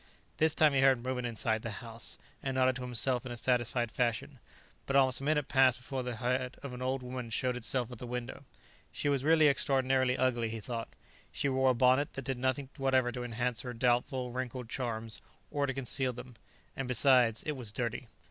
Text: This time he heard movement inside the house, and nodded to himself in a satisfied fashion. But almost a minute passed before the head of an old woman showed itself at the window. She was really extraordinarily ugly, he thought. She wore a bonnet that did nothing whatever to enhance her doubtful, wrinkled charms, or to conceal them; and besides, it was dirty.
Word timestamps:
This 0.37 0.55
time 0.55 0.73
he 0.73 0.79
heard 0.81 1.03
movement 1.03 1.27
inside 1.27 1.61
the 1.61 1.69
house, 1.77 2.17
and 2.41 2.55
nodded 2.55 2.77
to 2.77 2.81
himself 2.81 3.23
in 3.23 3.31
a 3.31 3.37
satisfied 3.37 3.91
fashion. 3.91 4.39
But 4.87 4.95
almost 4.95 5.21
a 5.21 5.23
minute 5.23 5.47
passed 5.47 5.77
before 5.77 6.01
the 6.01 6.15
head 6.15 6.57
of 6.63 6.73
an 6.73 6.81
old 6.81 7.03
woman 7.03 7.29
showed 7.29 7.55
itself 7.55 7.91
at 7.91 7.99
the 7.99 8.07
window. 8.07 8.43
She 8.91 9.09
was 9.09 9.23
really 9.23 9.47
extraordinarily 9.47 10.17
ugly, 10.17 10.49
he 10.49 10.59
thought. 10.59 10.87
She 11.31 11.49
wore 11.49 11.69
a 11.69 11.75
bonnet 11.75 12.13
that 12.13 12.25
did 12.25 12.39
nothing 12.39 12.69
whatever 12.77 13.11
to 13.11 13.23
enhance 13.23 13.61
her 13.61 13.73
doubtful, 13.75 14.31
wrinkled 14.31 14.69
charms, 14.69 15.21
or 15.51 15.67
to 15.67 15.73
conceal 15.75 16.13
them; 16.13 16.33
and 16.75 16.87
besides, 16.87 17.43
it 17.43 17.51
was 17.51 17.71
dirty. 17.71 18.07